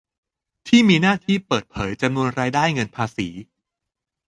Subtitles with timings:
[0.67, 3.27] ที่มีหน้าที่เปิดเผยจำนวนรายได้จากเงินภาษี